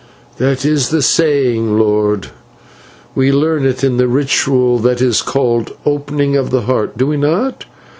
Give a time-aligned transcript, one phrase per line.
[0.39, 2.29] "That is the saying, lord.
[3.13, 7.17] We learn it in the ritual that is called 'Opening of the Heart,' do we
[7.17, 7.65] not?